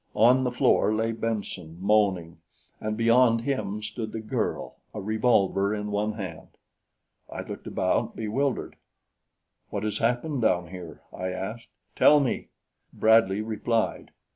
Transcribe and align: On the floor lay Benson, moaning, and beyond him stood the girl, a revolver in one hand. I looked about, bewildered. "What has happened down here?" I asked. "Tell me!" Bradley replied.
On 0.15 0.43
the 0.43 0.49
floor 0.51 0.91
lay 0.95 1.11
Benson, 1.11 1.77
moaning, 1.79 2.39
and 2.79 2.97
beyond 2.97 3.41
him 3.41 3.83
stood 3.83 4.11
the 4.13 4.19
girl, 4.19 4.77
a 4.95 4.99
revolver 4.99 5.75
in 5.75 5.91
one 5.91 6.13
hand. 6.13 6.47
I 7.29 7.41
looked 7.43 7.67
about, 7.67 8.15
bewildered. 8.15 8.77
"What 9.69 9.83
has 9.83 9.99
happened 9.99 10.41
down 10.41 10.69
here?" 10.69 11.03
I 11.13 11.27
asked. 11.27 11.67
"Tell 11.95 12.19
me!" 12.19 12.47
Bradley 12.91 13.41
replied. 13.41 14.09